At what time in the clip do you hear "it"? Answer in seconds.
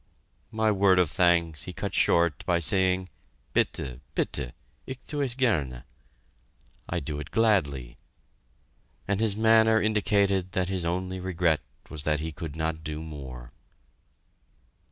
7.19-7.29